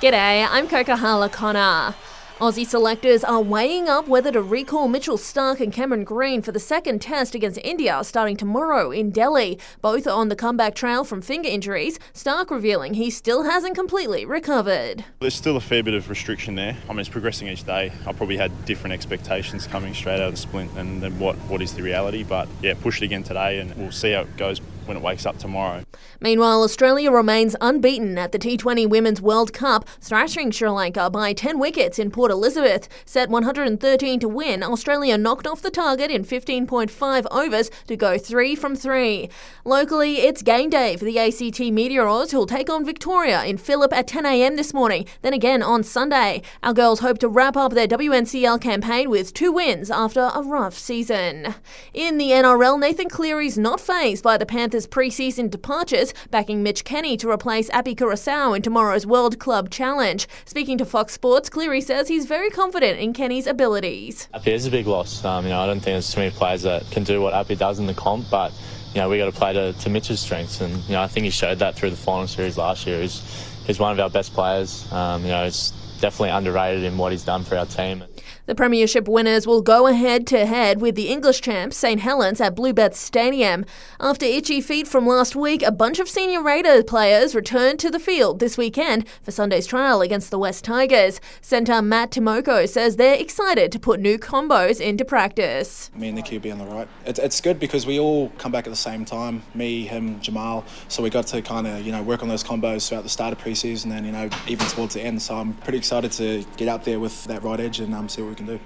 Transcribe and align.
G'day, 0.00 0.46
I'm 0.48 0.68
Coca 0.68 0.96
Connor. 1.32 1.92
Aussie 2.38 2.64
selectors 2.64 3.24
are 3.24 3.42
weighing 3.42 3.88
up 3.88 4.06
whether 4.06 4.30
to 4.30 4.40
recall 4.40 4.86
Mitchell 4.86 5.18
Starc 5.18 5.58
and 5.58 5.72
Cameron 5.72 6.04
Green 6.04 6.40
for 6.40 6.52
the 6.52 6.60
second 6.60 7.02
test 7.02 7.34
against 7.34 7.58
India 7.64 7.98
starting 8.04 8.36
tomorrow 8.36 8.92
in 8.92 9.10
Delhi. 9.10 9.58
Both 9.82 10.06
are 10.06 10.12
on 10.12 10.28
the 10.28 10.36
comeback 10.36 10.76
trail 10.76 11.02
from 11.02 11.20
finger 11.20 11.48
injuries, 11.48 11.98
Stark 12.12 12.52
revealing 12.52 12.94
he 12.94 13.10
still 13.10 13.42
hasn't 13.42 13.74
completely 13.74 14.24
recovered. 14.24 15.04
There's 15.18 15.34
still 15.34 15.56
a 15.56 15.60
fair 15.60 15.82
bit 15.82 15.94
of 15.94 16.08
restriction 16.08 16.54
there. 16.54 16.76
I 16.88 16.92
mean, 16.92 17.00
it's 17.00 17.08
progressing 17.08 17.48
each 17.48 17.64
day. 17.64 17.90
I 18.06 18.12
probably 18.12 18.36
had 18.36 18.52
different 18.66 18.94
expectations 18.94 19.66
coming 19.66 19.94
straight 19.94 20.20
out 20.20 20.28
of 20.28 20.34
the 20.34 20.38
splint 20.38 20.70
and 20.76 21.02
then 21.02 21.18
what, 21.18 21.34
what 21.48 21.60
is 21.60 21.74
the 21.74 21.82
reality. 21.82 22.22
But 22.22 22.46
yeah, 22.62 22.74
push 22.74 23.02
it 23.02 23.04
again 23.04 23.24
today 23.24 23.58
and 23.58 23.74
we'll 23.74 23.90
see 23.90 24.12
how 24.12 24.20
it 24.20 24.36
goes 24.36 24.60
when 24.86 24.96
it 24.96 25.02
wakes 25.02 25.26
up 25.26 25.38
tomorrow. 25.38 25.82
Meanwhile, 26.20 26.62
Australia 26.62 27.12
remains 27.12 27.54
unbeaten 27.60 28.18
at 28.18 28.32
the 28.32 28.38
T20 28.38 28.88
Women's 28.88 29.22
World 29.22 29.52
Cup, 29.52 29.88
thrashing 30.00 30.50
Sri 30.50 30.68
Lanka 30.68 31.08
by 31.10 31.32
10 31.32 31.60
wickets 31.60 31.98
in 31.98 32.10
Port 32.10 32.32
Elizabeth. 32.32 32.88
Set 33.04 33.30
113 33.30 34.18
to 34.18 34.28
win, 34.28 34.64
Australia 34.64 35.16
knocked 35.16 35.46
off 35.46 35.62
the 35.62 35.70
target 35.70 36.10
in 36.10 36.24
15.5 36.24 37.26
overs 37.30 37.70
to 37.86 37.96
go 37.96 38.18
3 38.18 38.56
from 38.56 38.74
3. 38.74 39.28
Locally, 39.64 40.18
it's 40.18 40.42
game 40.42 40.70
day 40.70 40.96
for 40.96 41.04
the 41.04 41.18
ACT 41.18 41.60
Meteors, 41.60 42.32
who'll 42.32 42.46
take 42.46 42.68
on 42.68 42.84
Victoria 42.84 43.44
in 43.44 43.56
Phillip 43.56 43.92
at 43.92 44.08
10am 44.08 44.56
this 44.56 44.74
morning, 44.74 45.06
then 45.22 45.32
again 45.32 45.62
on 45.62 45.84
Sunday. 45.84 46.42
Our 46.64 46.74
girls 46.74 47.00
hope 47.00 47.18
to 47.18 47.28
wrap 47.28 47.56
up 47.56 47.74
their 47.74 47.86
WNCL 47.86 48.60
campaign 48.60 49.08
with 49.08 49.34
two 49.34 49.52
wins 49.52 49.90
after 49.90 50.30
a 50.34 50.42
rough 50.42 50.74
season. 50.74 51.54
In 51.94 52.18
the 52.18 52.30
NRL, 52.30 52.80
Nathan 52.80 53.08
Cleary's 53.08 53.56
not 53.56 53.80
phased 53.80 54.24
by 54.24 54.36
the 54.36 54.46
Panthers 54.46 54.86
pre-season 54.86 55.48
departures, 55.48 56.07
backing 56.30 56.62
Mitch 56.62 56.84
Kenny 56.84 57.16
to 57.16 57.30
replace 57.30 57.70
Api 57.70 57.94
Koroisau 57.94 58.54
in 58.56 58.62
tomorrow's 58.62 59.06
World 59.06 59.38
Club 59.38 59.70
Challenge. 59.70 60.26
Speaking 60.44 60.78
to 60.78 60.84
Fox 60.84 61.12
Sports, 61.12 61.48
Cleary 61.48 61.80
says 61.80 62.08
he's 62.08 62.26
very 62.26 62.50
confident 62.50 62.98
in 62.98 63.12
Kenny's 63.12 63.46
abilities. 63.46 64.28
Api 64.34 64.52
is 64.52 64.66
a 64.66 64.70
big 64.70 64.86
loss. 64.86 65.24
Um, 65.24 65.44
you 65.44 65.50
know, 65.50 65.60
I 65.60 65.66
don't 65.66 65.80
think 65.80 65.94
there's 65.94 66.12
too 66.12 66.20
many 66.20 66.30
players 66.30 66.62
that 66.62 66.90
can 66.90 67.04
do 67.04 67.20
what 67.20 67.34
Api 67.34 67.56
does 67.56 67.78
in 67.78 67.86
the 67.86 67.94
comp, 67.94 68.30
but 68.30 68.52
you 68.94 69.00
know, 69.00 69.08
we 69.08 69.18
got 69.18 69.26
to 69.26 69.32
play 69.32 69.52
to, 69.52 69.72
to 69.72 69.90
Mitch's 69.90 70.20
strengths, 70.20 70.60
and 70.60 70.74
you 70.84 70.92
know, 70.92 71.02
I 71.02 71.08
think 71.08 71.24
he 71.24 71.30
showed 71.30 71.58
that 71.58 71.74
through 71.74 71.90
the 71.90 71.96
final 71.96 72.26
series 72.26 72.56
last 72.56 72.86
year. 72.86 73.00
He's, 73.00 73.20
he's 73.66 73.78
one 73.78 73.92
of 73.92 74.00
our 74.00 74.10
best 74.10 74.32
players. 74.32 74.90
Um, 74.92 75.22
you 75.22 75.28
know, 75.28 75.44
it's 75.44 75.72
definitely 76.00 76.30
underrated 76.30 76.84
in 76.84 76.96
what 76.96 77.12
he's 77.12 77.24
done 77.24 77.44
for 77.44 77.56
our 77.56 77.66
team. 77.66 78.04
The 78.46 78.54
Premiership 78.54 79.08
winners 79.08 79.46
will 79.46 79.60
go 79.60 79.86
ahead 79.86 80.26
to 80.28 80.46
head 80.46 80.80
with 80.80 80.94
the 80.94 81.08
English 81.08 81.42
champs 81.42 81.76
St 81.76 82.00
Helens 82.00 82.40
at 82.40 82.56
Bluebet 82.56 82.94
Stadium. 82.94 83.66
After 84.00 84.24
itchy 84.24 84.62
feet 84.62 84.88
from 84.88 85.06
last 85.06 85.36
week, 85.36 85.62
a 85.62 85.70
bunch 85.70 85.98
of 85.98 86.08
senior 86.08 86.42
Raider 86.42 86.82
players 86.82 87.34
returned 87.34 87.78
to 87.80 87.90
the 87.90 87.98
field 87.98 88.38
this 88.38 88.56
weekend 88.56 89.06
for 89.22 89.32
Sunday's 89.32 89.66
trial 89.66 90.00
against 90.00 90.30
the 90.30 90.38
West 90.38 90.64
Tigers. 90.64 91.20
Centre 91.42 91.82
Matt 91.82 92.12
Timoko 92.12 92.66
says 92.66 92.96
they're 92.96 93.20
excited 93.20 93.70
to 93.72 93.78
put 93.78 94.00
new 94.00 94.18
combos 94.18 94.80
into 94.80 95.04
practice. 95.04 95.90
Me 95.94 96.08
and 96.08 96.16
the 96.16 96.22
QB 96.22 96.50
on 96.50 96.58
the 96.58 96.66
right. 96.66 96.88
It's, 97.04 97.18
it's 97.18 97.40
good 97.42 97.60
because 97.60 97.84
we 97.84 97.98
all 97.98 98.30
come 98.38 98.52
back 98.52 98.66
at 98.66 98.70
the 98.70 98.76
same 98.76 99.04
time. 99.04 99.42
Me, 99.54 99.84
him, 99.84 100.20
Jamal. 100.20 100.64
So 100.88 101.02
we 101.02 101.10
got 101.10 101.26
to 101.28 101.42
kind 101.42 101.66
of 101.66 101.84
you 101.84 101.92
know 101.92 102.02
work 102.02 102.22
on 102.22 102.28
those 102.28 102.44
combos 102.44 102.88
throughout 102.88 103.02
the 103.02 103.10
start 103.10 103.32
of 103.32 103.38
preseason 103.40 103.90
and 103.90 104.06
you 104.06 104.12
know 104.12 104.30
even 104.46 104.66
towards 104.68 104.94
the 104.94 105.02
end. 105.02 105.20
So 105.20 105.36
I'm 105.36 105.52
pretty 105.52 105.76
excited 105.78 105.87
to 105.88 106.44
get 106.56 106.68
out 106.68 106.84
there 106.84 107.00
with 107.00 107.24
that 107.24 107.42
right 107.42 107.58
edge 107.60 107.80
and 107.80 107.94
um, 107.94 108.08
see 108.08 108.22
what 108.22 108.30
we 108.30 108.34
can 108.34 108.46
do. 108.46 108.60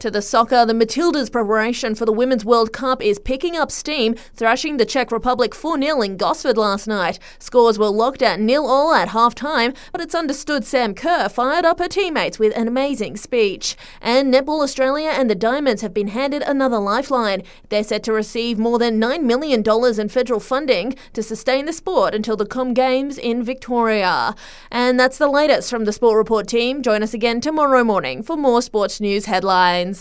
To 0.00 0.10
the 0.10 0.20
soccer, 0.20 0.66
the 0.66 0.74
Matildas' 0.74 1.32
preparation 1.32 1.94
for 1.94 2.04
the 2.04 2.12
Women's 2.12 2.44
World 2.44 2.72
Cup 2.72 3.02
is 3.02 3.18
picking 3.18 3.56
up 3.56 3.70
steam, 3.70 4.14
thrashing 4.34 4.76
the 4.76 4.84
Czech 4.84 5.10
Republic 5.10 5.54
4 5.54 5.80
0 5.80 6.02
in 6.02 6.16
Gosford 6.16 6.58
last 6.58 6.86
night. 6.86 7.18
Scores 7.38 7.78
were 7.78 7.88
locked 7.88 8.22
at 8.22 8.38
nil 8.38 8.66
all 8.66 8.92
at 8.92 9.08
half 9.08 9.34
time, 9.34 9.72
but 9.92 10.00
it's 10.00 10.14
understood 10.14 10.64
Sam 10.64 10.94
Kerr 10.94 11.28
fired 11.28 11.64
up 11.64 11.78
her 11.78 11.88
teammates 11.88 12.38
with 12.38 12.54
an 12.56 12.68
amazing 12.68 13.16
speech. 13.16 13.76
And 14.00 14.32
Netball 14.32 14.62
Australia 14.62 15.10
and 15.12 15.30
the 15.30 15.34
Diamonds 15.34 15.82
have 15.82 15.94
been 15.94 16.08
handed 16.08 16.42
another 16.42 16.78
lifeline. 16.78 17.42
They're 17.70 17.82
set 17.82 18.02
to 18.04 18.12
receive 18.12 18.58
more 18.58 18.78
than 18.78 19.00
$9 19.00 19.22
million 19.22 19.62
in 19.66 20.08
federal 20.08 20.40
funding 20.40 20.94
to 21.14 21.22
sustain 21.22 21.64
the 21.64 21.72
sport 21.72 22.14
until 22.14 22.36
the 22.36 22.46
Com 22.46 22.74
Games 22.74 23.16
in 23.16 23.42
Victoria. 23.42 24.34
And 24.70 25.00
that's 25.00 25.18
the 25.18 25.28
latest 25.28 25.70
from 25.70 25.84
the 25.84 25.92
Sport 25.92 26.16
Report 26.16 26.46
team. 26.66 26.82
Join 26.82 27.02
us 27.02 27.14
again 27.14 27.40
tomorrow 27.40 27.84
morning 27.84 28.22
for 28.22 28.36
more 28.36 28.62
sports 28.62 29.00
news 29.00 29.26
headlines. 29.26 29.98